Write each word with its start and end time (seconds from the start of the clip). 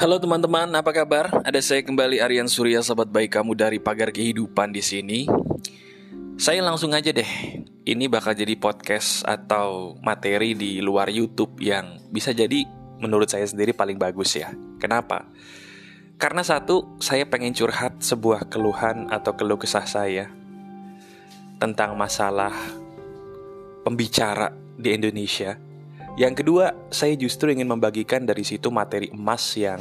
Halo 0.00 0.16
teman-teman, 0.16 0.64
apa 0.72 0.96
kabar? 0.96 1.28
Ada 1.44 1.60
saya 1.60 1.84
kembali 1.84 2.24
Aryan 2.24 2.48
Surya, 2.48 2.80
sahabat 2.80 3.12
baik 3.12 3.36
kamu 3.36 3.52
dari 3.52 3.76
Pagar 3.76 4.08
Kehidupan 4.08 4.72
di 4.72 4.80
sini. 4.80 5.28
Saya 6.40 6.64
langsung 6.64 6.96
aja 6.96 7.12
deh. 7.12 7.28
Ini 7.84 8.08
bakal 8.08 8.32
jadi 8.32 8.56
podcast 8.56 9.28
atau 9.28 10.00
materi 10.00 10.56
di 10.56 10.80
luar 10.80 11.12
YouTube 11.12 11.60
yang 11.60 12.00
bisa 12.08 12.32
jadi 12.32 12.64
menurut 12.96 13.28
saya 13.28 13.44
sendiri 13.44 13.76
paling 13.76 14.00
bagus 14.00 14.40
ya. 14.40 14.48
Kenapa? 14.80 15.28
Karena 16.16 16.40
satu, 16.48 16.96
saya 16.96 17.28
pengen 17.28 17.52
curhat 17.52 18.00
sebuah 18.00 18.48
keluhan 18.48 19.12
atau 19.12 19.36
keluh 19.36 19.60
kesah 19.60 19.84
saya 19.84 20.32
tentang 21.60 21.92
masalah 21.92 22.56
pembicara 23.84 24.48
di 24.80 24.96
Indonesia 24.96 25.60
yang 26.20 26.36
kedua, 26.36 26.76
saya 26.92 27.16
justru 27.16 27.48
ingin 27.48 27.64
membagikan 27.64 28.28
dari 28.28 28.44
situ 28.44 28.68
materi 28.68 29.08
emas 29.08 29.56
yang 29.56 29.80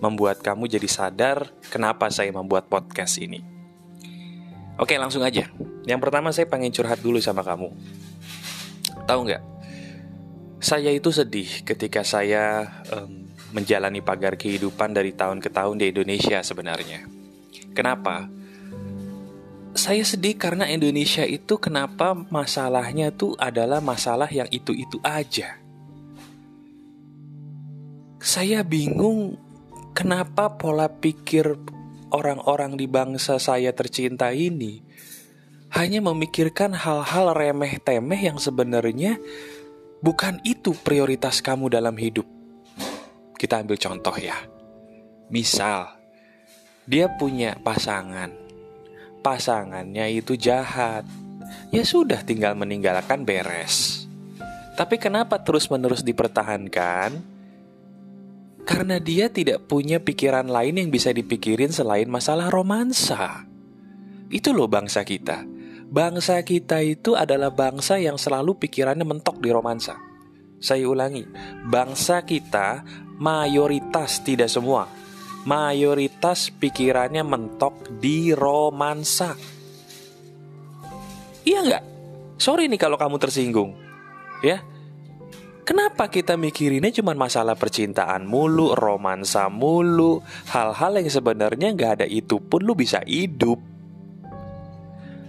membuat 0.00 0.40
kamu 0.40 0.64
jadi 0.64 0.88
sadar 0.88 1.52
kenapa 1.68 2.08
saya 2.08 2.32
membuat 2.32 2.72
podcast 2.72 3.20
ini. 3.20 3.44
Oke, 4.80 4.96
langsung 4.96 5.20
aja. 5.20 5.44
Yang 5.84 6.00
pertama 6.00 6.32
saya 6.32 6.48
pengen 6.48 6.72
curhat 6.72 7.04
dulu 7.04 7.20
sama 7.20 7.44
kamu. 7.44 7.68
Tahu 9.04 9.20
nggak? 9.28 9.42
Saya 10.64 10.88
itu 10.88 11.12
sedih 11.12 11.60
ketika 11.68 12.00
saya 12.00 12.64
um, 12.88 13.28
menjalani 13.52 14.00
pagar 14.00 14.40
kehidupan 14.40 14.96
dari 14.96 15.12
tahun 15.12 15.44
ke 15.44 15.52
tahun 15.52 15.84
di 15.84 15.92
Indonesia 15.92 16.40
sebenarnya. 16.40 17.04
Kenapa? 17.76 18.37
Saya 19.76 20.04
sedih 20.04 20.36
karena 20.40 20.68
Indonesia 20.68 21.24
itu 21.26 21.60
kenapa 21.60 22.16
masalahnya 22.32 23.12
tuh 23.12 23.36
adalah 23.36 23.84
masalah 23.84 24.28
yang 24.30 24.48
itu-itu 24.48 25.00
aja. 25.04 25.60
Saya 28.18 28.64
bingung 28.66 29.38
kenapa 29.92 30.58
pola 30.58 30.90
pikir 30.90 31.54
orang-orang 32.10 32.74
di 32.80 32.88
bangsa 32.88 33.36
saya 33.36 33.70
tercinta 33.76 34.32
ini 34.32 34.80
hanya 35.76 36.00
memikirkan 36.00 36.72
hal-hal 36.72 37.36
remeh-temeh 37.36 38.20
yang 38.32 38.40
sebenarnya 38.40 39.20
bukan 40.00 40.40
itu 40.48 40.72
prioritas 40.72 41.44
kamu 41.44 41.68
dalam 41.68 41.94
hidup. 41.94 42.24
Kita 43.36 43.62
ambil 43.62 43.76
contoh 43.78 44.16
ya. 44.16 44.34
Misal, 45.28 45.92
dia 46.88 47.12
punya 47.20 47.60
pasangan 47.60 48.47
pasangannya 49.28 50.08
itu 50.08 50.40
jahat, 50.40 51.04
ya 51.68 51.84
sudah 51.84 52.24
tinggal 52.24 52.56
meninggalkan 52.56 53.28
beres. 53.28 54.08
Tapi 54.72 54.96
kenapa 54.96 55.44
terus-menerus 55.44 56.00
dipertahankan? 56.00 57.36
Karena 58.64 58.96
dia 58.96 59.28
tidak 59.28 59.68
punya 59.68 60.00
pikiran 60.00 60.48
lain 60.48 60.80
yang 60.80 60.88
bisa 60.88 61.12
dipikirin 61.12 61.68
selain 61.68 62.08
masalah 62.08 62.48
romansa. 62.48 63.44
Itu 64.32 64.56
loh 64.56 64.68
bangsa 64.68 65.04
kita. 65.04 65.44
Bangsa 65.88 66.40
kita 66.40 66.80
itu 66.80 67.12
adalah 67.12 67.52
bangsa 67.52 68.00
yang 68.00 68.16
selalu 68.16 68.56
pikirannya 68.56 69.04
mentok 69.04 69.44
di 69.44 69.52
romansa. 69.52 69.96
Saya 70.56 70.88
ulangi, 70.88 71.28
bangsa 71.68 72.24
kita 72.24 72.80
mayoritas 73.20 74.24
tidak 74.24 74.48
semua 74.48 74.97
mayoritas 75.48 76.52
pikirannya 76.52 77.24
mentok 77.24 77.88
di 77.96 78.36
romansa. 78.36 79.32
Iya 81.48 81.64
nggak? 81.64 81.84
Sorry 82.36 82.68
nih 82.68 82.76
kalau 82.76 83.00
kamu 83.00 83.16
tersinggung. 83.16 83.72
Ya, 84.44 84.60
Kenapa 85.68 86.08
kita 86.08 86.40
mikirinnya 86.40 86.88
cuma 86.88 87.12
masalah 87.12 87.52
percintaan 87.52 88.24
mulu, 88.24 88.72
romansa 88.72 89.52
mulu, 89.52 90.24
hal-hal 90.48 90.96
yang 90.96 91.12
sebenarnya 91.12 91.76
nggak 91.76 91.92
ada 92.00 92.06
itu 92.08 92.40
pun 92.40 92.64
lu 92.64 92.72
bisa 92.72 93.04
hidup. 93.04 93.60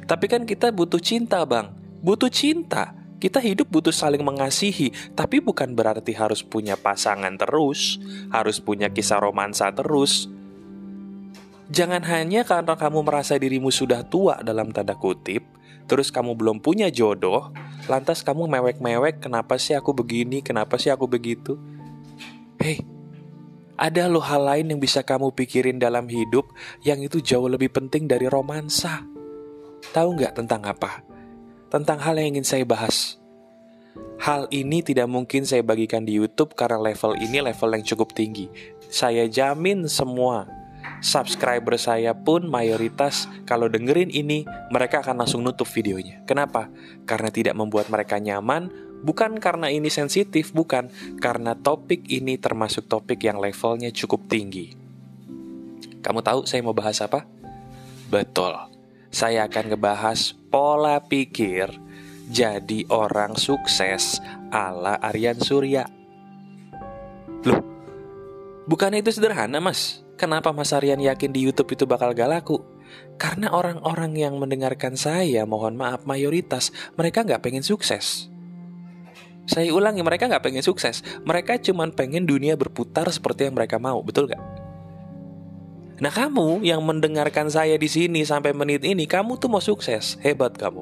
Tapi 0.07 0.25
kan 0.31 0.47
kita 0.47 0.71
butuh 0.71 1.03
cinta 1.03 1.43
bang, 1.43 1.67
butuh 1.99 2.31
cinta. 2.31 2.95
Kita 3.19 3.43
hidup 3.43 3.67
butuh 3.67 3.91
saling 3.91 4.23
mengasihi, 4.23 4.95
tapi 5.11 5.43
bukan 5.43 5.75
berarti 5.75 6.15
harus 6.15 6.39
punya 6.39 6.79
pasangan 6.79 7.35
terus, 7.35 7.99
harus 8.31 8.63
punya 8.63 8.87
kisah 8.87 9.19
romansa 9.19 9.67
terus. 9.75 10.31
Jangan 11.67 11.99
hanya 12.07 12.47
karena 12.47 12.79
kamu 12.79 13.03
merasa 13.03 13.35
dirimu 13.35 13.75
sudah 13.75 14.07
tua 14.07 14.39
dalam 14.39 14.71
tanda 14.71 14.95
kutip, 14.95 15.43
terus 15.91 16.15
kamu 16.15 16.31
belum 16.39 16.57
punya 16.63 16.87
jodoh, 16.87 17.51
lantas 17.91 18.23
kamu 18.23 18.47
mewek-mewek, 18.47 19.19
kenapa 19.19 19.59
sih 19.59 19.75
aku 19.75 19.91
begini, 19.91 20.39
kenapa 20.39 20.79
sih 20.79 20.87
aku 20.87 21.03
begitu? 21.03 21.59
Hei, 22.55 22.79
ada 23.75 24.07
loh 24.07 24.23
hal 24.23 24.47
lain 24.47 24.71
yang 24.71 24.79
bisa 24.79 25.03
kamu 25.03 25.35
pikirin 25.35 25.75
dalam 25.75 26.07
hidup 26.07 26.47
yang 26.87 27.03
itu 27.03 27.19
jauh 27.19 27.51
lebih 27.51 27.67
penting 27.75 28.07
dari 28.07 28.31
romansa. 28.31 29.03
Tahu 29.91 30.09
nggak 30.15 30.39
tentang 30.39 30.63
apa? 30.63 31.08
Tentang 31.69 32.01
hal 32.01 32.17
yang 32.17 32.37
ingin 32.37 32.45
saya 32.45 32.65
bahas. 32.65 33.17
Hal 34.19 34.51
ini 34.51 34.83
tidak 34.83 35.07
mungkin 35.07 35.47
saya 35.47 35.63
bagikan 35.63 36.03
di 36.03 36.19
YouTube 36.19 36.51
karena 36.53 36.75
level 36.75 37.15
ini 37.15 37.39
level 37.39 37.71
yang 37.71 37.85
cukup 37.87 38.11
tinggi. 38.11 38.51
Saya 38.91 39.25
jamin 39.31 39.87
semua 39.87 40.59
subscriber 40.99 41.79
saya 41.79 42.11
pun 42.11 42.47
mayoritas 42.47 43.31
kalau 43.47 43.71
dengerin 43.71 44.11
ini 44.11 44.43
mereka 44.71 44.99
akan 44.99 45.23
langsung 45.23 45.43
nutup 45.43 45.67
videonya. 45.67 46.23
Kenapa? 46.27 46.67
Karena 47.07 47.31
tidak 47.31 47.55
membuat 47.55 47.87
mereka 47.87 48.19
nyaman, 48.19 48.71
bukan 49.03 49.39
karena 49.39 49.71
ini 49.71 49.87
sensitif, 49.87 50.51
bukan 50.51 50.91
karena 51.23 51.55
topik 51.55 52.07
ini 52.11 52.35
termasuk 52.35 52.87
topik 52.91 53.23
yang 53.23 53.39
levelnya 53.39 53.91
cukup 53.95 54.27
tinggi. 54.27 54.75
Kamu 55.99 56.23
tahu 56.23 56.47
saya 56.47 56.63
mau 56.63 56.75
bahas 56.75 56.99
apa? 57.03 57.27
Betul. 58.07 58.78
Saya 59.09 59.49
akan 59.49 59.73
ngebahas 59.73 60.37
pola 60.53 61.01
pikir 61.01 61.73
jadi 62.29 62.85
orang 62.93 63.33
sukses 63.33 64.21
ala 64.53 65.01
Aryan 65.01 65.41
Surya. 65.41 65.89
Loh, 67.41 67.61
bukan 68.69 68.93
itu 68.93 69.09
sederhana 69.09 69.57
mas? 69.57 70.05
Kenapa 70.19 70.51
Mas 70.51 70.75
Aryan 70.75 70.99
yakin 70.99 71.31
di 71.31 71.47
YouTube 71.47 71.79
itu 71.79 71.87
bakal 71.87 72.11
gak 72.11 72.27
laku? 72.27 72.59
Karena 73.15 73.55
orang-orang 73.55 74.19
yang 74.19 74.35
mendengarkan 74.35 74.99
saya, 74.99 75.47
mohon 75.47 75.79
maaf 75.79 76.03
mayoritas, 76.03 76.75
mereka 76.99 77.23
nggak 77.23 77.39
pengen 77.39 77.63
sukses. 77.63 78.27
Saya 79.47 79.71
ulangi, 79.71 80.03
mereka 80.03 80.27
nggak 80.27 80.43
pengen 80.43 80.61
sukses. 80.61 81.01
Mereka 81.23 81.63
cuma 81.63 81.87
pengen 81.89 82.27
dunia 82.27 82.59
berputar 82.59 83.07
seperti 83.09 83.47
yang 83.47 83.55
mereka 83.55 83.79
mau, 83.79 84.03
betul 84.03 84.27
nggak? 84.27 84.68
Nah 85.99 86.11
kamu 86.15 86.63
yang 86.63 86.79
mendengarkan 86.79 87.51
saya 87.51 87.75
di 87.75 87.91
sini 87.91 88.23
sampai 88.23 88.55
menit 88.55 88.87
ini, 88.87 89.03
kamu 89.03 89.35
tuh 89.35 89.51
mau 89.51 89.59
sukses, 89.59 90.15
hebat 90.23 90.55
kamu, 90.55 90.79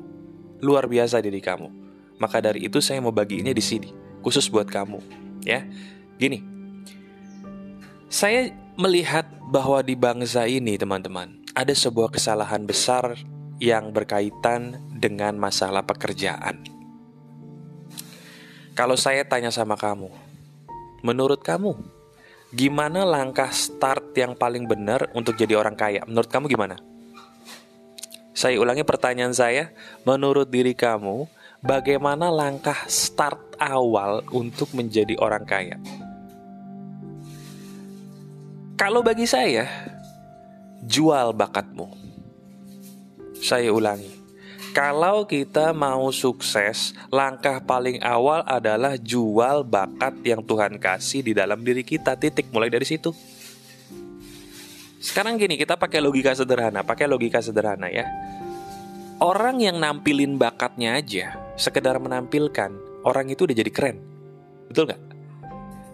luar 0.61 0.85
biasa 0.85 1.17
diri 1.25 1.41
kamu. 1.41 1.73
Maka 2.22 2.38
dari 2.38 2.69
itu 2.69 2.78
saya 2.81 3.01
mau 3.01 3.09
bagiinnya 3.09 3.53
di 3.53 3.61
sini, 3.61 3.89
khusus 4.22 4.45
buat 4.45 4.69
kamu, 4.69 5.01
ya. 5.41 5.66
Gini, 6.22 6.45
saya 8.09 8.53
melihat 8.77 9.25
bahwa 9.50 9.81
di 9.81 9.97
bangsa 9.97 10.45
ini, 10.45 10.77
teman-teman, 10.77 11.41
ada 11.57 11.73
sebuah 11.73 12.13
kesalahan 12.13 12.69
besar 12.69 13.17
yang 13.57 13.89
berkaitan 13.89 14.77
dengan 14.94 15.33
masalah 15.41 15.81
pekerjaan. 15.81 16.61
Kalau 18.77 18.94
saya 18.94 19.25
tanya 19.25 19.50
sama 19.50 19.73
kamu, 19.73 20.13
menurut 21.01 21.41
kamu 21.41 21.97
Gimana 22.56 23.03
langkah 23.03 23.52
start 23.52 24.16
yang 24.16 24.31
paling 24.31 24.72
benar 24.72 25.12
untuk 25.12 25.35
jadi 25.35 25.59
orang 25.59 25.75
kaya? 25.75 26.08
Menurut 26.08 26.31
kamu 26.31 26.47
gimana? 26.47 26.80
Saya 28.31 28.56
ulangi 28.62 28.88
pertanyaan 28.88 29.35
saya, 29.35 29.75
menurut 30.08 30.47
diri 30.47 30.72
kamu, 30.72 31.28
bagaimana 31.60 32.31
langkah 32.31 32.88
start 32.88 33.60
awal 33.60 34.24
untuk 34.31 34.71
menjadi 34.71 35.19
orang 35.19 35.44
kaya? 35.44 35.75
Kalau 38.77 39.04
bagi 39.04 39.27
saya, 39.27 39.68
jual 40.86 41.36
bakatmu. 41.36 41.89
Saya 43.44 43.74
ulangi, 43.75 44.17
kalau 44.77 45.25
kita 45.25 45.74
mau 45.74 46.13
sukses, 46.13 46.94
langkah 47.09 47.57
paling 47.65 47.97
awal 48.06 48.45
adalah 48.45 48.94
jual 48.94 49.65
bakat 49.65 50.21
yang 50.21 50.45
Tuhan 50.45 50.77
kasih 50.77 51.25
di 51.25 51.33
dalam 51.33 51.65
diri 51.65 51.81
kita. 51.81 52.13
Titik 52.13 52.53
mulai 52.53 52.69
dari 52.69 52.85
situ. 52.85 53.09
Sekarang 55.01 55.41
gini, 55.41 55.57
kita 55.57 55.81
pakai 55.81 55.97
logika 55.97 56.38
sederhana, 56.38 56.85
pakai 56.85 57.09
logika 57.09 57.41
sederhana 57.41 57.89
ya. 57.89 58.06
Orang 59.18 59.65
yang 59.65 59.81
nampilin 59.81 60.38
bakatnya 60.38 60.94
aja, 60.94 61.33
sekedar 61.57 61.97
menampilkan, 61.97 63.01
orang 63.01 63.33
itu 63.33 63.50
udah 63.50 63.57
jadi 63.57 63.71
keren. 63.73 63.97
Betul 64.69 64.94
nggak? 64.94 65.01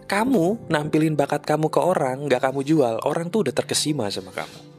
Kamu 0.04 0.68
nampilin 0.68 1.16
bakat 1.16 1.48
kamu 1.48 1.72
ke 1.72 1.80
orang, 1.80 2.28
nggak 2.28 2.52
kamu 2.52 2.60
jual, 2.60 3.00
orang 3.08 3.32
tuh 3.32 3.48
udah 3.48 3.54
terkesima 3.56 4.12
sama 4.12 4.28
kamu. 4.28 4.73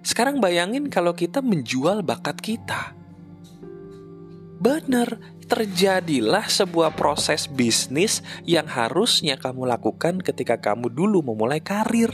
Sekarang 0.00 0.40
bayangin 0.40 0.88
kalau 0.88 1.12
kita 1.12 1.44
menjual 1.44 2.00
bakat 2.00 2.40
kita. 2.40 2.96
Bener, 4.60 5.20
terjadilah 5.48 6.46
sebuah 6.46 6.92
proses 6.94 7.48
bisnis 7.48 8.20
yang 8.44 8.68
harusnya 8.68 9.40
kamu 9.40 9.66
lakukan 9.66 10.20
ketika 10.20 10.60
kamu 10.60 10.92
dulu 10.92 11.24
memulai 11.24 11.58
karir. 11.58 12.12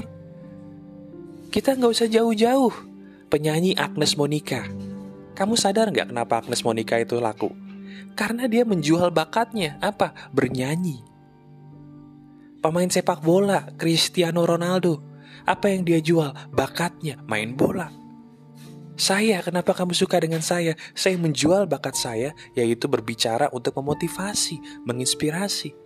Kita 1.50 1.74
nggak 1.74 1.92
usah 1.92 2.08
jauh-jauh. 2.10 2.74
Penyanyi 3.26 3.74
Agnes 3.74 4.14
Monica. 4.14 4.62
Kamu 5.34 5.58
sadar 5.58 5.90
nggak 5.90 6.14
kenapa 6.14 6.40
Agnes 6.40 6.62
Monica 6.62 6.96
itu 6.96 7.18
laku? 7.18 7.50
Karena 8.16 8.48
dia 8.48 8.64
menjual 8.64 9.12
bakatnya. 9.12 9.76
Apa? 9.82 10.14
Bernyanyi. 10.32 11.02
Pemain 12.64 12.90
sepak 12.90 13.22
bola, 13.22 13.68
Cristiano 13.78 14.42
Ronaldo. 14.42 15.05
Apa 15.46 15.70
yang 15.70 15.86
dia 15.86 16.02
jual? 16.02 16.34
Bakatnya, 16.50 17.22
main 17.24 17.54
bola 17.54 18.06
saya, 18.96 19.44
kenapa 19.44 19.76
kamu 19.76 19.92
suka 19.92 20.16
dengan 20.16 20.40
saya? 20.40 20.72
Saya 20.96 21.20
menjual 21.20 21.68
bakat 21.68 22.00
saya, 22.00 22.32
yaitu 22.56 22.88
berbicara 22.88 23.52
untuk 23.52 23.76
memotivasi, 23.76 24.56
menginspirasi. 24.88 25.76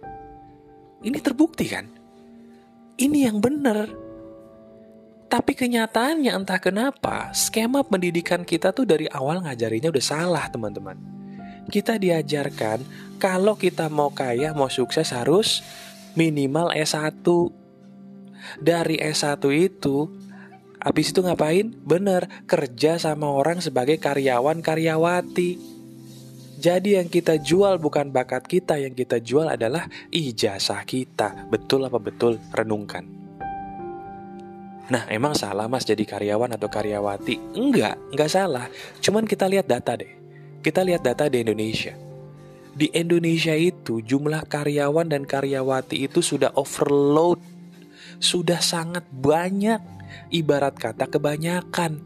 Ini 1.03 1.19
terbukti 1.19 1.67
kan? 1.67 1.91
Ini 2.95 3.27
yang 3.27 3.43
benar. 3.43 3.91
Tapi 5.27 5.53
kenyataannya 5.59 6.31
entah 6.31 6.63
kenapa, 6.63 7.35
skema 7.35 7.83
pendidikan 7.83 8.47
kita 8.47 8.71
tuh 8.71 8.87
dari 8.87 9.11
awal 9.11 9.43
ngajarinya 9.43 9.91
udah 9.91 10.05
salah 10.07 10.47
teman-teman. 10.47 10.95
Kita 11.67 11.99
diajarkan 11.99 12.87
kalau 13.19 13.59
kita 13.59 13.91
mau 13.91 14.15
kaya, 14.15 14.55
mau 14.55 14.71
sukses 14.71 15.11
harus 15.11 15.67
minimal 16.15 16.71
S1. 16.79 17.27
Dari 18.59 19.01
S1 19.01 19.41
itu 19.53 20.09
Abis 20.81 21.13
itu 21.13 21.21
ngapain? 21.21 21.77
Bener, 21.85 22.25
kerja 22.49 22.97
sama 22.97 23.29
orang 23.29 23.61
sebagai 23.61 24.01
karyawan-karyawati. 24.01 25.61
Jadi 26.57 26.97
yang 26.97 27.09
kita 27.13 27.37
jual 27.37 27.77
bukan 27.77 28.09
bakat 28.09 28.49
kita, 28.49 28.81
yang 28.81 28.97
kita 28.97 29.21
jual 29.21 29.45
adalah 29.45 29.85
ijazah 30.09 30.81
kita. 30.89 31.53
Betul 31.53 31.85
apa 31.85 32.01
betul? 32.01 32.41
Renungkan. 32.53 33.05
Nah, 34.89 35.05
emang 35.13 35.37
salah 35.37 35.69
mas 35.69 35.85
jadi 35.85 36.03
karyawan 36.03 36.57
atau 36.57 36.73
karyawati? 36.73 37.61
Enggak, 37.61 38.01
enggak 38.11 38.33
salah. 38.33 38.67
Cuman 39.05 39.29
kita 39.29 39.47
lihat 39.53 39.69
data 39.69 40.01
deh. 40.01 40.13
Kita 40.65 40.81
lihat 40.81 41.05
data 41.05 41.29
di 41.29 41.45
Indonesia. 41.45 41.93
Di 42.73 42.89
Indonesia 42.97 43.53
itu 43.53 44.01
jumlah 44.01 44.49
karyawan 44.49 45.13
dan 45.13 45.29
karyawati 45.29 46.09
itu 46.09 46.25
sudah 46.25 46.53
overload. 46.57 47.41
Sudah 48.21 48.61
sangat 48.61 49.09
banyak 49.09 49.81
ibarat 50.29 50.77
kata 50.77 51.09
kebanyakan. 51.09 52.05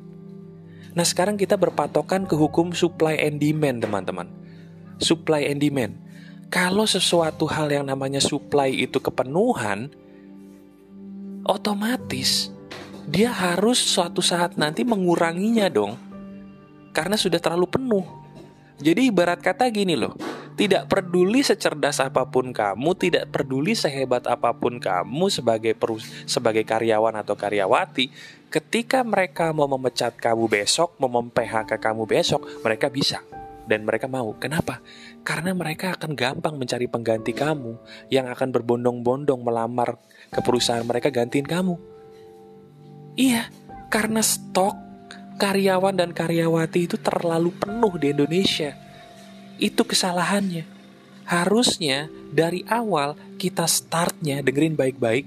Nah 0.95 1.03
sekarang 1.03 1.35
kita 1.35 1.59
berpatokan 1.59 2.25
ke 2.25 2.39
hukum 2.39 2.71
supply 2.71 3.19
and 3.19 3.43
demand 3.43 3.83
teman-teman. 3.83 4.31
Supply 5.03 5.51
and 5.51 5.59
demand. 5.59 5.99
Kalau 6.55 6.87
sesuatu 6.87 7.51
hal 7.51 7.67
yang 7.67 7.91
namanya 7.91 8.23
supply 8.23 8.71
itu 8.71 9.03
kepenuhan, 9.03 9.91
otomatis 11.43 12.55
dia 13.11 13.35
harus 13.35 13.77
suatu 13.77 14.23
saat 14.23 14.55
nanti 14.55 14.87
menguranginya 14.87 15.67
dong. 15.67 15.99
Karena 16.95 17.19
sudah 17.19 17.43
terlalu 17.43 17.67
penuh. 17.67 18.07
Jadi 18.79 19.11
ibarat 19.11 19.43
kata 19.43 19.67
gini 19.75 19.99
loh, 19.99 20.15
tidak 20.55 20.87
peduli 20.87 21.43
secerdas 21.43 21.99
apa 21.99 22.31
pun 22.31 22.55
kamu, 22.55 22.95
tidak 22.95 23.35
peduli 23.35 23.75
sehebat 23.75 24.31
apa 24.31 24.55
pun 24.55 24.79
kamu 24.79 25.27
sebagai 25.27 25.75
perus 25.75 26.07
sebagai 26.31 26.63
karyawan 26.63 27.19
atau 27.19 27.35
karyawati, 27.35 28.11
ketika 28.51 29.03
mereka 29.03 29.51
mau 29.51 29.67
memecat 29.67 30.15
kamu 30.15 30.47
besok, 30.47 30.95
mau 31.03 31.11
mem-PHK 31.11 31.75
kamu 31.75 32.07
besok, 32.07 32.47
mereka 32.63 32.87
bisa 32.87 33.19
dan 33.67 33.83
mereka 33.83 34.07
mau. 34.07 34.37
Kenapa? 34.39 34.79
Karena 35.25 35.57
mereka 35.57 35.97
akan 35.97 36.15
gampang 36.15 36.55
mencari 36.55 36.87
pengganti 36.87 37.33
kamu 37.33 37.75
yang 38.13 38.31
akan 38.31 38.53
berbondong-bondong 38.55 39.41
melamar 39.43 39.99
ke 40.31 40.41
perusahaan 40.45 40.85
mereka 40.85 41.09
gantiin 41.11 41.49
kamu. 41.49 41.75
Iya, 43.19 43.49
karena 43.91 44.23
stok 44.23 44.77
karyawan 45.39 45.99
dan 45.99 46.11
karyawati 46.15 46.87
itu 46.87 46.97
terlalu 47.01 47.51
penuh 47.57 47.95
di 47.99 48.15
Indonesia. 48.15 48.84
Itu 49.59 49.87
kesalahannya. 49.87 50.67
Harusnya 51.25 52.13
dari 52.29 52.67
awal 52.69 53.17
kita 53.41 53.65
startnya 53.65 54.45
dengerin 54.45 54.77
baik-baik 54.77 55.25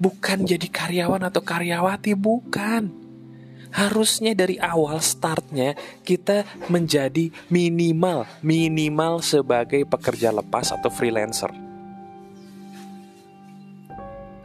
bukan 0.00 0.48
jadi 0.48 0.64
karyawan 0.64 1.28
atau 1.28 1.44
karyawati 1.44 2.16
bukan. 2.16 2.88
Harusnya 3.70 4.34
dari 4.34 4.58
awal 4.58 4.98
startnya 4.98 5.78
kita 6.02 6.42
menjadi 6.66 7.30
minimal 7.52 8.26
minimal 8.42 9.22
sebagai 9.22 9.86
pekerja 9.86 10.34
lepas 10.34 10.74
atau 10.74 10.90
freelancer. 10.90 11.52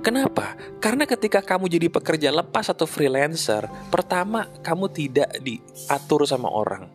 Kenapa? 0.06 0.54
Karena 0.78 1.10
ketika 1.10 1.42
kamu 1.42 1.66
jadi 1.66 1.90
pekerja 1.90 2.30
lepas 2.30 2.70
atau 2.70 2.86
freelancer, 2.86 3.66
pertama 3.90 4.46
kamu 4.62 4.86
tidak 4.94 5.34
diatur 5.42 6.30
sama 6.30 6.54
orang 6.54 6.95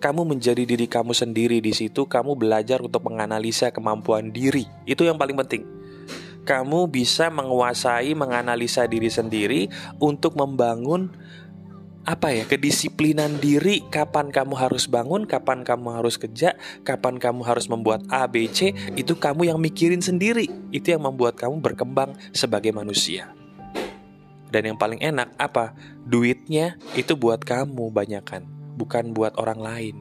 kamu 0.00 0.24
menjadi 0.24 0.64
diri 0.64 0.88
kamu 0.88 1.12
sendiri 1.12 1.60
di 1.60 1.76
situ 1.76 2.08
kamu 2.08 2.34
belajar 2.34 2.80
untuk 2.80 3.04
menganalisa 3.04 3.68
kemampuan 3.68 4.32
diri. 4.32 4.64
Itu 4.88 5.04
yang 5.04 5.20
paling 5.20 5.36
penting. 5.36 5.62
Kamu 6.48 6.88
bisa 6.88 7.28
menguasai 7.28 8.16
menganalisa 8.16 8.88
diri 8.88 9.12
sendiri 9.12 9.68
untuk 10.00 10.40
membangun 10.40 11.12
apa 12.08 12.32
ya 12.32 12.48
kedisiplinan 12.48 13.36
diri. 13.44 13.84
Kapan 13.92 14.32
kamu 14.32 14.56
harus 14.56 14.88
bangun 14.88 15.28
kapan 15.28 15.68
kamu 15.68 16.00
harus 16.00 16.16
kerja 16.16 16.56
kapan 16.80 17.20
kamu 17.20 17.44
harus 17.44 17.68
membuat 17.68 18.00
A 18.08 18.24
B 18.24 18.48
C 18.48 18.72
itu 18.96 19.12
kamu 19.20 19.52
yang 19.52 19.60
mikirin 19.60 20.00
sendiri. 20.00 20.48
Itu 20.72 20.96
yang 20.96 21.04
membuat 21.04 21.36
kamu 21.36 21.60
berkembang 21.60 22.16
sebagai 22.32 22.72
manusia. 22.72 23.36
Dan 24.48 24.74
yang 24.74 24.78
paling 24.80 24.98
enak 24.98 25.36
apa? 25.36 25.76
Duitnya 26.08 26.80
itu 26.98 27.14
buat 27.14 27.44
kamu 27.44 27.92
banyakan 27.94 28.59
bukan 28.80 29.12
buat 29.12 29.36
orang 29.36 29.60
lain. 29.60 29.96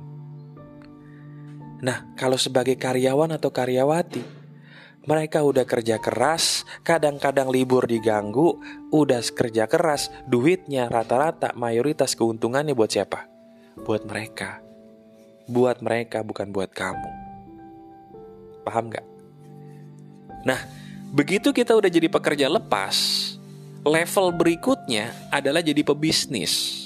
Nah, 1.83 2.15
kalau 2.15 2.39
sebagai 2.39 2.79
karyawan 2.79 3.35
atau 3.35 3.51
karyawati, 3.51 4.39
mereka 5.07 5.41
udah 5.41 5.63
kerja 5.63 5.97
keras, 5.97 6.67
kadang-kadang 6.83 7.47
libur 7.47 7.87
diganggu, 7.87 8.59
udah 8.91 9.23
kerja 9.31 9.67
keras, 9.67 10.11
duitnya 10.27 10.91
rata-rata 10.91 11.55
mayoritas 11.55 12.13
keuntungannya 12.19 12.75
buat 12.75 12.91
siapa? 12.91 13.27
Buat 13.87 14.03
mereka. 14.07 14.59
Buat 15.49 15.81
mereka 15.81 16.21
bukan 16.21 16.51
buat 16.51 16.69
kamu. 16.69 17.11
Paham 18.67 18.91
gak? 18.91 19.07
Nah, 20.45 20.59
begitu 21.15 21.55
kita 21.55 21.73
udah 21.73 21.89
jadi 21.89 22.11
pekerja 22.11 22.45
lepas, 22.51 22.95
level 23.87 24.35
berikutnya 24.35 25.15
adalah 25.31 25.63
jadi 25.63 25.81
pebisnis. 25.81 26.78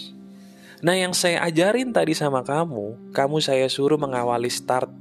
Nah, 0.84 1.00
yang 1.00 1.16
saya 1.16 1.40
ajarin 1.48 1.96
tadi 1.96 2.12
sama 2.12 2.44
kamu, 2.44 3.16
kamu 3.16 3.40
saya 3.40 3.72
suruh 3.72 3.96
mengawali 3.96 4.52
start 4.52 4.92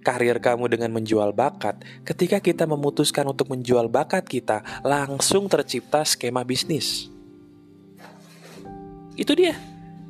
karir 0.00 0.40
kamu 0.40 0.72
dengan 0.72 0.88
menjual 0.88 1.36
bakat. 1.36 1.84
Ketika 2.00 2.40
kita 2.40 2.64
memutuskan 2.64 3.28
untuk 3.28 3.52
menjual 3.52 3.92
bakat 3.92 4.24
kita, 4.24 4.64
langsung 4.80 5.52
tercipta 5.52 6.00
skema 6.08 6.40
bisnis. 6.48 7.12
Itu 9.12 9.36
dia. 9.36 9.52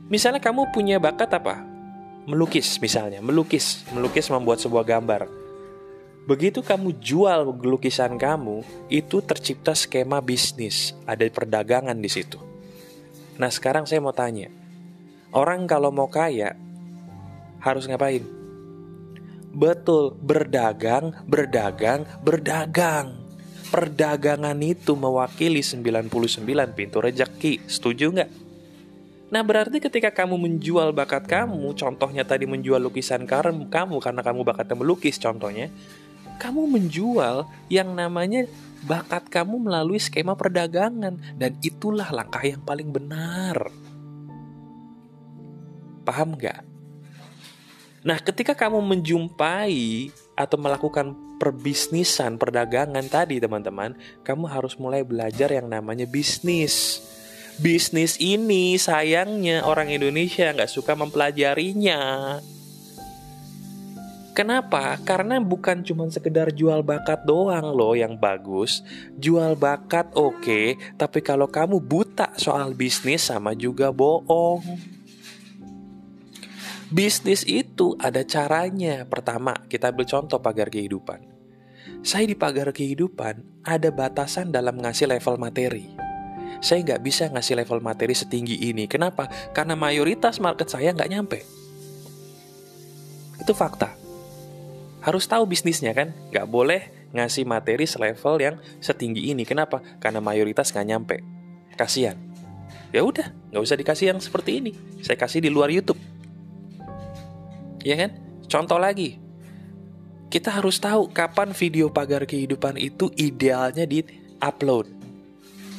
Misalnya 0.07 0.39
kamu 0.39 0.71
punya 0.71 1.03
bakat 1.03 1.35
apa? 1.35 1.59
Melukis 2.23 2.79
misalnya, 2.79 3.19
melukis, 3.19 3.83
melukis 3.91 4.31
membuat 4.31 4.63
sebuah 4.63 4.87
gambar. 4.87 5.27
Begitu 6.31 6.63
kamu 6.63 7.03
jual 7.03 7.51
lukisan 7.51 8.15
kamu, 8.15 8.63
itu 8.87 9.19
tercipta 9.19 9.75
skema 9.75 10.23
bisnis, 10.23 10.95
ada 11.03 11.27
perdagangan 11.27 11.99
di 11.99 12.07
situ. 12.07 12.39
Nah, 13.35 13.51
sekarang 13.51 13.91
saya 13.91 13.99
mau 13.99 14.15
tanya, 14.15 14.62
Orang 15.33 15.65
kalau 15.65 15.89
mau 15.89 16.13
kaya 16.13 16.53
harus 17.65 17.89
ngapain? 17.89 18.21
Betul, 19.53 20.17
berdagang, 20.17 21.17
berdagang, 21.25 22.05
berdagang. 22.21 23.17
Perdagangan 23.73 24.61
itu 24.61 24.93
mewakili 24.93 25.65
99 25.65 26.09
pintu 26.77 27.01
rejeki. 27.01 27.65
Setuju 27.65 28.13
nggak? 28.13 28.31
Nah 29.33 29.41
berarti 29.41 29.81
ketika 29.81 30.13
kamu 30.13 30.37
menjual 30.37 30.93
bakat 30.93 31.25
kamu, 31.25 31.73
contohnya 31.73 32.21
tadi 32.29 32.45
menjual 32.45 32.77
lukisan 32.85 33.25
kamu 33.25 33.97
karena 34.05 34.21
kamu 34.21 34.45
bakatnya 34.45 34.77
melukis 34.77 35.17
contohnya, 35.17 35.73
kamu 36.37 36.69
menjual 36.69 37.49
yang 37.73 37.97
namanya 37.97 38.45
bakat 38.85 39.33
kamu 39.33 39.57
melalui 39.57 39.97
skema 39.97 40.37
perdagangan 40.37 41.17
dan 41.41 41.53
itulah 41.65 42.13
langkah 42.13 42.45
yang 42.45 42.61
paling 42.61 42.93
benar. 42.93 43.82
Paham 46.03 46.35
nggak? 46.39 46.61
Nah, 48.03 48.19
ketika 48.19 48.59
kamu 48.59 48.83
menjumpai 48.83 50.11
atau 50.35 50.59
melakukan 50.59 51.15
perbisnisan, 51.39 52.35
perdagangan 52.35 53.07
tadi, 53.07 53.39
teman-teman, 53.39 53.95
kamu 54.27 54.51
harus 54.51 54.75
mulai 54.75 55.07
belajar 55.07 55.51
yang 55.55 55.71
namanya 55.71 56.07
bisnis. 56.07 56.99
Bisnis 57.63 58.19
ini 58.19 58.75
sayangnya 58.75 59.63
orang 59.63 59.95
Indonesia 59.95 60.51
nggak 60.51 60.71
suka 60.71 60.99
mempelajarinya. 60.99 62.39
Kenapa? 64.33 64.97
Karena 65.05 65.37
bukan 65.45 65.85
cuma 65.85 66.09
sekedar 66.09 66.49
jual 66.57 66.81
bakat 66.81 67.21
doang 67.29 67.77
loh 67.77 67.93
yang 67.93 68.17
bagus. 68.17 68.81
Jual 69.21 69.53
bakat 69.61 70.09
oke, 70.17 70.41
okay, 70.41 70.67
tapi 70.97 71.21
kalau 71.21 71.45
kamu 71.45 71.85
buta 71.85 72.33
soal 72.41 72.73
bisnis 72.73 73.29
sama 73.29 73.53
juga 73.53 73.93
bohong. 73.93 74.65
Bisnis 76.93 77.43
itu 77.49 77.97
ada 77.97 78.21
caranya. 78.23 79.09
Pertama, 79.09 79.57
kita 79.67 79.91
ambil 79.91 80.05
contoh 80.05 80.39
pagar 80.45 80.69
kehidupan. 80.69 81.25
Saya 82.05 82.29
di 82.29 82.37
pagar 82.37 82.71
kehidupan 82.71 83.65
ada 83.65 83.89
batasan 83.89 84.53
dalam 84.53 84.77
ngasih 84.77 85.09
level 85.09 85.41
materi. 85.41 85.89
Saya 86.61 86.85
nggak 86.85 87.03
bisa 87.03 87.27
ngasih 87.33 87.59
level 87.65 87.81
materi 87.81 88.13
setinggi 88.13 88.69
ini. 88.69 88.85
Kenapa? 88.87 89.27
Karena 89.57 89.73
mayoritas 89.73 90.39
market 90.39 90.69
saya 90.69 90.93
nggak 90.93 91.11
nyampe. 91.11 91.39
Itu 93.41 93.57
fakta 93.57 94.03
harus 95.03 95.27
tahu 95.27 95.45
bisnisnya 95.51 95.91
kan 95.93 96.15
nggak 96.31 96.47
boleh 96.47 97.11
ngasih 97.13 97.43
materi 97.45 97.85
selevel 97.85 98.39
yang 98.39 98.57
setinggi 98.79 99.35
ini 99.35 99.43
kenapa 99.43 99.83
karena 99.99 100.23
mayoritas 100.23 100.71
nggak 100.71 100.87
nyampe 100.87 101.17
kasihan 101.75 102.15
ya 102.95 103.03
udah 103.03 103.35
nggak 103.51 103.63
usah 103.63 103.77
dikasih 103.77 104.15
yang 104.15 104.23
seperti 104.23 104.63
ini 104.63 104.73
saya 105.03 105.19
kasih 105.19 105.43
di 105.43 105.51
luar 105.51 105.69
YouTube 105.75 105.99
ya 107.83 107.95
kan? 107.99 108.11
Contoh 108.47 108.79
lagi. 108.79 109.19
Kita 110.33 110.49
harus 110.49 110.81
tahu 110.81 111.13
kapan 111.13 111.53
video 111.53 111.93
pagar 111.93 112.25
kehidupan 112.25 112.81
itu 112.81 113.13
idealnya 113.21 113.85
di 113.85 114.01
upload. 114.41 114.89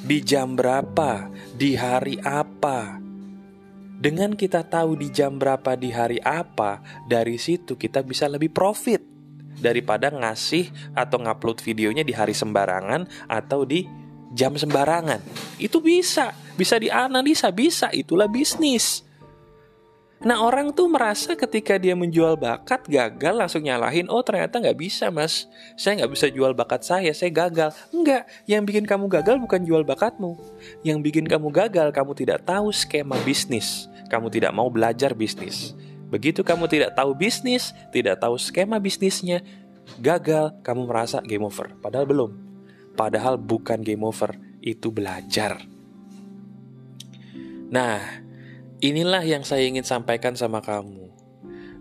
Di 0.04 0.22
jam 0.22 0.54
berapa? 0.54 1.32
Di 1.58 1.74
hari 1.74 2.22
apa? 2.22 3.02
Dengan 4.04 4.36
kita 4.36 4.68
tahu 4.68 5.00
di 5.00 5.08
jam 5.10 5.40
berapa 5.40 5.80
di 5.80 5.90
hari 5.90 6.20
apa, 6.20 6.84
dari 7.08 7.40
situ 7.40 7.80
kita 7.80 8.04
bisa 8.04 8.28
lebih 8.28 8.52
profit 8.52 9.00
daripada 9.64 10.12
ngasih 10.12 10.92
atau 10.92 11.24
ngupload 11.24 11.64
videonya 11.64 12.04
di 12.04 12.12
hari 12.12 12.36
sembarangan 12.36 13.08
atau 13.32 13.64
di 13.64 13.88
jam 14.36 14.60
sembarangan. 14.60 15.24
Itu 15.56 15.80
bisa, 15.80 16.36
bisa 16.60 16.76
dianalisa, 16.82 17.54
bisa, 17.56 17.88
itulah 17.96 18.28
bisnis. 18.28 19.08
Nah 20.24 20.40
orang 20.40 20.72
tuh 20.72 20.88
merasa 20.88 21.36
ketika 21.36 21.76
dia 21.76 21.94
menjual 22.00 22.40
bakat 22.40 22.88
gagal 22.88 23.36
langsung 23.36 23.60
nyalahin 23.60 24.08
Oh 24.08 24.24
ternyata 24.24 24.56
nggak 24.56 24.80
bisa 24.80 25.12
mas 25.12 25.52
Saya 25.76 26.00
nggak 26.00 26.12
bisa 26.16 26.32
jual 26.32 26.56
bakat 26.56 26.88
saya, 26.88 27.12
saya 27.12 27.28
gagal 27.28 27.76
Enggak, 27.92 28.24
yang 28.48 28.64
bikin 28.64 28.88
kamu 28.88 29.12
gagal 29.12 29.36
bukan 29.36 29.68
jual 29.68 29.84
bakatmu 29.84 30.40
Yang 30.80 31.00
bikin 31.04 31.26
kamu 31.28 31.52
gagal 31.52 31.92
kamu 31.92 32.16
tidak 32.16 32.40
tahu 32.48 32.72
skema 32.72 33.20
bisnis 33.28 33.92
Kamu 34.08 34.32
tidak 34.32 34.56
mau 34.56 34.72
belajar 34.72 35.12
bisnis 35.12 35.76
Begitu 36.14 36.46
kamu 36.46 36.70
tidak 36.70 36.94
tahu 36.94 37.18
bisnis, 37.18 37.74
tidak 37.90 38.22
tahu 38.22 38.38
skema 38.38 38.78
bisnisnya, 38.78 39.42
gagal, 39.98 40.54
kamu 40.62 40.86
merasa 40.86 41.18
game 41.26 41.42
over. 41.42 41.74
Padahal 41.82 42.06
belum. 42.06 42.32
Padahal 42.94 43.42
bukan 43.42 43.82
game 43.82 44.06
over, 44.06 44.38
itu 44.62 44.94
belajar. 44.94 45.66
Nah, 47.74 48.22
inilah 48.84 49.24
yang 49.24 49.48
saya 49.48 49.64
ingin 49.64 49.88
sampaikan 49.88 50.36
sama 50.36 50.60
kamu. 50.60 51.08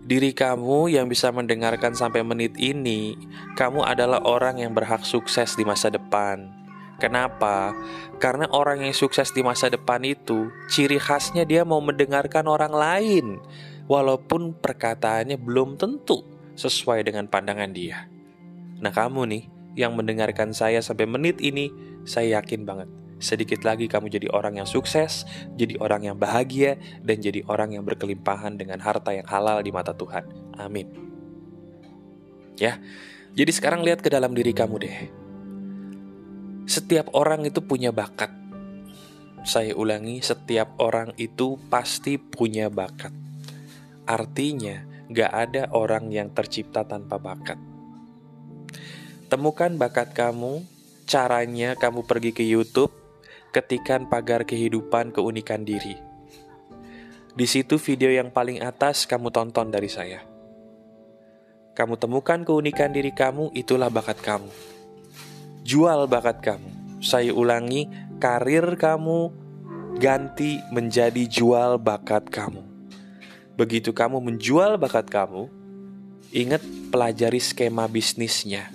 Diri 0.03 0.31
kamu 0.31 0.91
yang 0.95 1.11
bisa 1.11 1.31
mendengarkan 1.35 1.91
sampai 1.91 2.23
menit 2.23 2.55
ini, 2.55 3.19
kamu 3.59 3.83
adalah 3.83 4.23
orang 4.23 4.63
yang 4.63 4.71
berhak 4.71 5.03
sukses 5.03 5.59
di 5.59 5.67
masa 5.67 5.91
depan. 5.91 6.47
Kenapa? 6.99 7.75
Karena 8.23 8.47
orang 8.55 8.87
yang 8.87 8.95
sukses 8.95 9.35
di 9.35 9.43
masa 9.43 9.67
depan 9.67 9.99
itu, 10.07 10.47
ciri 10.71 10.95
khasnya 10.95 11.43
dia 11.43 11.67
mau 11.67 11.83
mendengarkan 11.83 12.47
orang 12.47 12.71
lain 12.71 13.25
walaupun 13.91 14.55
perkataannya 14.55 15.35
belum 15.35 15.75
tentu 15.75 16.23
sesuai 16.55 17.03
dengan 17.03 17.27
pandangan 17.27 17.71
dia. 17.75 18.07
Nah, 18.79 18.91
kamu 18.91 19.21
nih 19.27 19.43
yang 19.75 19.95
mendengarkan 19.99 20.55
saya 20.55 20.79
sampai 20.79 21.07
menit 21.07 21.39
ini, 21.43 21.71
saya 22.07 22.39
yakin 22.39 22.63
banget 22.63 23.02
sedikit 23.23 23.63
lagi 23.63 23.87
kamu 23.87 24.11
jadi 24.11 24.27
orang 24.35 24.59
yang 24.59 24.67
sukses, 24.67 25.23
jadi 25.55 25.79
orang 25.79 26.11
yang 26.11 26.17
bahagia, 26.19 26.75
dan 26.99 27.23
jadi 27.23 27.39
orang 27.47 27.79
yang 27.79 27.87
berkelimpahan 27.87 28.59
dengan 28.59 28.83
harta 28.83 29.15
yang 29.15 29.23
halal 29.25 29.63
di 29.63 29.71
mata 29.71 29.95
Tuhan. 29.95 30.27
Amin. 30.59 30.91
Ya, 32.59 32.83
jadi 33.31 33.49
sekarang 33.49 33.81
lihat 33.81 34.03
ke 34.03 34.11
dalam 34.11 34.35
diri 34.35 34.51
kamu 34.51 34.75
deh. 34.83 34.97
Setiap 36.67 37.15
orang 37.15 37.47
itu 37.47 37.63
punya 37.63 37.95
bakat. 37.95 38.29
Saya 39.43 39.75
ulangi, 39.75 40.23
setiap 40.23 40.79
orang 40.79 41.15
itu 41.19 41.59
pasti 41.67 42.15
punya 42.15 42.71
bakat. 42.71 43.11
Artinya, 44.07 44.83
gak 45.11 45.31
ada 45.31 45.63
orang 45.75 46.11
yang 46.11 46.31
tercipta 46.31 46.87
tanpa 46.87 47.19
bakat. 47.19 47.59
Temukan 49.27 49.75
bakat 49.75 50.15
kamu, 50.15 50.63
caranya 51.03 51.75
kamu 51.75 52.07
pergi 52.07 52.31
ke 52.31 52.43
YouTube, 52.47 53.02
ketikan 53.53 54.09
pagar 54.09 54.43
kehidupan 54.49 55.13
keunikan 55.13 55.61
diri. 55.61 55.93
Di 57.33 57.45
situ 57.45 57.77
video 57.77 58.09
yang 58.09 58.33
paling 58.33 58.65
atas 58.65 59.05
kamu 59.05 59.29
tonton 59.29 59.69
dari 59.69 59.89
saya. 59.89 60.25
Kamu 61.73 61.97
temukan 61.97 62.41
keunikan 62.45 62.93
diri 62.93 63.13
kamu, 63.13 63.53
itulah 63.53 63.89
bakat 63.89 64.21
kamu. 64.21 64.49
Jual 65.65 66.05
bakat 66.05 66.41
kamu. 66.41 67.01
Saya 67.01 67.33
ulangi, 67.33 67.89
karir 68.21 68.77
kamu 68.77 69.33
ganti 69.97 70.61
menjadi 70.69 71.25
jual 71.25 71.81
bakat 71.81 72.29
kamu. 72.29 72.61
Begitu 73.57 73.93
kamu 73.93 74.21
menjual 74.21 74.77
bakat 74.81 75.09
kamu, 75.09 75.49
ingat 76.33 76.61
pelajari 76.93 77.41
skema 77.41 77.85
bisnisnya. 77.89 78.69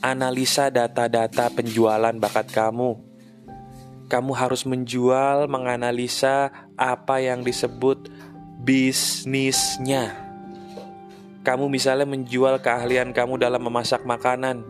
Analisa 0.00 0.68
data-data 0.68 1.48
penjualan 1.52 2.12
bakat 2.16 2.52
kamu. 2.52 3.15
Kamu 4.06 4.32
harus 4.38 4.62
menjual, 4.62 5.50
menganalisa 5.50 6.54
apa 6.78 7.18
yang 7.18 7.42
disebut 7.42 8.10
bisnisnya. 8.62 10.14
Kamu 11.42 11.70
misalnya 11.70 12.06
menjual 12.06 12.58
keahlian 12.62 13.14
kamu 13.14 13.38
dalam 13.38 13.62
memasak 13.62 14.02
makanan. 14.02 14.66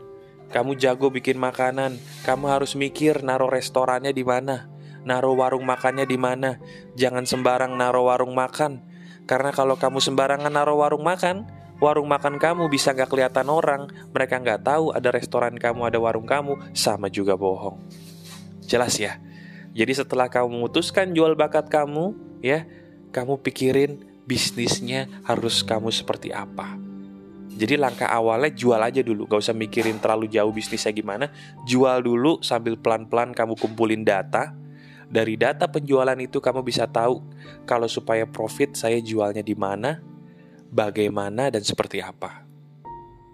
Kamu 0.53 0.79
jago 0.79 1.11
bikin 1.11 1.37
makanan, 1.37 1.99
kamu 2.23 2.45
harus 2.49 2.79
mikir 2.79 3.19
naruh 3.21 3.51
restorannya 3.51 4.15
di 4.15 4.23
mana, 4.23 4.71
naruh 5.03 5.35
warung 5.35 5.67
makannya 5.67 6.07
di 6.07 6.15
mana. 6.15 6.63
Jangan 6.95 7.27
sembarang 7.27 7.75
naruh 7.75 8.07
warung 8.07 8.31
makan 8.33 8.97
karena 9.27 9.51
kalau 9.51 9.75
kamu 9.75 9.99
sembarangan 9.99 10.55
naruh 10.55 10.79
warung 10.79 11.03
makan, 11.03 11.51
warung 11.83 12.07
makan 12.07 12.39
kamu 12.39 12.71
bisa 12.71 12.95
nggak 12.95 13.11
kelihatan 13.11 13.51
orang, 13.51 13.91
mereka 14.15 14.39
nggak 14.39 14.63
tahu 14.63 14.95
ada 14.95 15.11
restoran 15.11 15.59
kamu, 15.59 15.91
ada 15.91 15.99
warung 15.99 16.31
kamu, 16.31 16.55
sama 16.79 17.11
juga 17.11 17.35
bohong. 17.35 17.83
Jelas 18.63 18.95
ya? 19.03 19.19
Jadi 19.77 19.93
setelah 19.93 20.33
kamu 20.33 20.57
memutuskan 20.57 21.13
jual 21.13 21.37
bakat 21.37 21.69
kamu, 21.69 22.17
ya, 22.41 22.65
kamu 23.13 23.37
pikirin 23.45 24.01
bisnisnya 24.25 25.05
harus 25.29 25.61
kamu 25.61 25.93
seperti 25.93 26.33
apa. 26.33 26.81
Jadi 27.57 27.77
langkah 27.77 28.09
awalnya 28.09 28.53
jual 28.57 28.81
aja 28.81 29.05
dulu, 29.05 29.29
gak 29.29 29.45
usah 29.45 29.53
mikirin 29.53 30.01
terlalu 30.01 30.33
jauh 30.33 30.49
bisnisnya 30.49 30.97
gimana. 30.97 31.29
Jual 31.69 32.01
dulu 32.01 32.41
sambil 32.41 32.81
pelan-pelan 32.81 33.37
kamu 33.37 33.53
kumpulin 33.57 34.01
data, 34.01 34.57
dari 35.13 35.37
data 35.37 35.69
penjualan 35.69 36.17
itu 36.17 36.41
kamu 36.41 36.65
bisa 36.65 36.89
tahu 36.89 37.21
kalau 37.69 37.87
supaya 37.87 38.25
profit 38.25 38.81
saya 38.81 38.97
jualnya 39.01 39.45
di 39.45 39.53
mana, 39.53 40.01
bagaimana 40.73 41.53
dan 41.53 41.61
seperti 41.61 42.01
apa. 42.01 42.49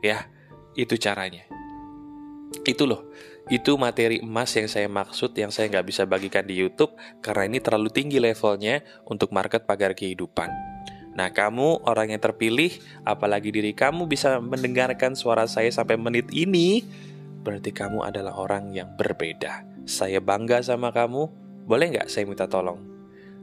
Ya, 0.03 0.27
itu 0.75 0.99
caranya. 0.99 1.62
Itu 2.63 2.85
loh, 2.85 3.09
itu 3.49 3.75
materi 3.75 4.23
emas 4.23 4.55
yang 4.55 4.69
saya 4.71 4.87
maksud 4.87 5.35
yang 5.35 5.51
saya 5.51 5.67
nggak 5.73 5.87
bisa 5.89 6.03
bagikan 6.07 6.47
di 6.47 6.61
YouTube 6.61 6.95
karena 7.25 7.51
ini 7.51 7.59
terlalu 7.59 7.91
tinggi 7.91 8.23
levelnya 8.23 8.85
untuk 9.09 9.35
market 9.35 9.67
pagar 9.67 9.97
kehidupan. 9.97 10.53
Nah, 11.13 11.29
kamu 11.29 11.85
orang 11.85 12.17
yang 12.17 12.23
terpilih, 12.25 12.73
apalagi 13.05 13.53
diri 13.53 13.77
kamu 13.77 14.09
bisa 14.09 14.41
mendengarkan 14.41 15.13
suara 15.13 15.45
saya 15.45 15.69
sampai 15.69 16.01
menit 16.01 16.33
ini, 16.33 16.81
berarti 17.45 17.69
kamu 17.69 18.01
adalah 18.01 18.33
orang 18.41 18.73
yang 18.73 18.97
berbeda. 18.97 19.69
Saya 19.85 20.25
bangga 20.25 20.65
sama 20.65 20.89
kamu, 20.89 21.29
boleh 21.69 21.87
nggak 21.93 22.09
saya 22.09 22.25
minta 22.25 22.49
tolong? 22.49 22.81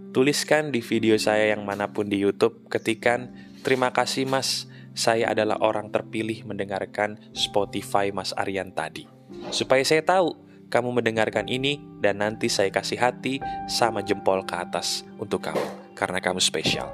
Tuliskan 0.09 0.73
di 0.73 0.81
video 0.81 1.13
saya 1.21 1.53
yang 1.53 1.61
mana 1.61 1.93
pun 1.93 2.09
di 2.09 2.17
YouTube 2.17 2.65
ketikan 2.65 3.29
Terima 3.59 3.91
kasih 3.91 4.23
mas, 4.23 4.68
saya 4.99 5.31
adalah 5.31 5.55
orang 5.63 5.87
terpilih 5.87 6.43
mendengarkan 6.43 7.15
Spotify 7.31 8.11
Mas 8.11 8.35
Aryan 8.35 8.75
tadi. 8.75 9.07
Supaya 9.47 9.79
saya 9.87 10.03
tahu 10.03 10.35
kamu 10.67 10.99
mendengarkan 10.99 11.47
ini 11.47 11.79
dan 12.03 12.19
nanti 12.19 12.51
saya 12.51 12.67
kasih 12.67 12.99
hati 12.99 13.39
sama 13.71 14.03
jempol 14.03 14.43
ke 14.43 14.59
atas 14.59 15.07
untuk 15.15 15.47
kamu 15.47 15.95
karena 15.95 16.19
kamu 16.19 16.43
spesial. 16.43 16.91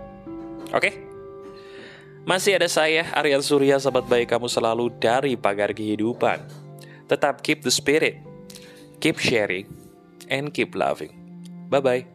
Oke? 0.70 1.02
Masih 2.30 2.58
ada 2.62 2.70
saya 2.70 3.10
Aryan 3.18 3.42
Surya 3.42 3.82
sahabat 3.82 4.06
baik 4.06 4.30
kamu 4.30 4.50
selalu 4.50 4.94
dari 5.02 5.34
pagar 5.34 5.74
kehidupan. 5.74 6.46
Tetap 7.10 7.42
keep 7.42 7.62
the 7.62 7.74
spirit, 7.74 8.22
keep 9.02 9.18
sharing, 9.18 9.70
and 10.30 10.54
keep 10.54 10.74
loving. 10.78 11.14
Bye 11.70 11.82
bye. 11.82 12.15